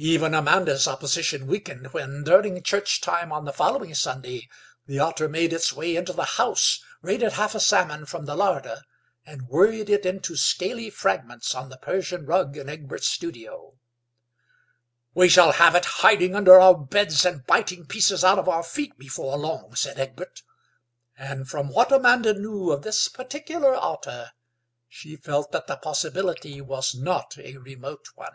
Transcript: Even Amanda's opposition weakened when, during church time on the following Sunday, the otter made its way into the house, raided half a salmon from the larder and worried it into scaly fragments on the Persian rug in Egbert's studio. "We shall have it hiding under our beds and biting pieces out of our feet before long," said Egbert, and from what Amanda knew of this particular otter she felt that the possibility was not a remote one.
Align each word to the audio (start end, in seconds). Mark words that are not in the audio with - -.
Even 0.00 0.32
Amanda's 0.32 0.86
opposition 0.86 1.48
weakened 1.48 1.88
when, 1.88 2.22
during 2.22 2.62
church 2.62 3.00
time 3.00 3.32
on 3.32 3.44
the 3.46 3.52
following 3.52 3.96
Sunday, 3.96 4.48
the 4.86 5.00
otter 5.00 5.28
made 5.28 5.52
its 5.52 5.72
way 5.72 5.96
into 5.96 6.12
the 6.12 6.24
house, 6.38 6.80
raided 7.02 7.32
half 7.32 7.52
a 7.52 7.58
salmon 7.58 8.06
from 8.06 8.24
the 8.24 8.36
larder 8.36 8.82
and 9.26 9.48
worried 9.48 9.90
it 9.90 10.06
into 10.06 10.36
scaly 10.36 10.88
fragments 10.88 11.52
on 11.52 11.68
the 11.68 11.78
Persian 11.78 12.26
rug 12.26 12.56
in 12.56 12.68
Egbert's 12.68 13.08
studio. 13.08 13.74
"We 15.14 15.28
shall 15.28 15.50
have 15.50 15.74
it 15.74 15.84
hiding 15.98 16.36
under 16.36 16.60
our 16.60 16.76
beds 16.78 17.26
and 17.26 17.44
biting 17.44 17.84
pieces 17.84 18.22
out 18.22 18.38
of 18.38 18.48
our 18.48 18.62
feet 18.62 18.96
before 18.98 19.36
long," 19.36 19.74
said 19.74 19.98
Egbert, 19.98 20.42
and 21.16 21.48
from 21.48 21.70
what 21.70 21.90
Amanda 21.90 22.34
knew 22.34 22.70
of 22.70 22.82
this 22.82 23.08
particular 23.08 23.74
otter 23.74 24.30
she 24.88 25.16
felt 25.16 25.50
that 25.50 25.66
the 25.66 25.76
possibility 25.76 26.60
was 26.60 26.94
not 26.94 27.36
a 27.38 27.56
remote 27.56 28.06
one. 28.14 28.30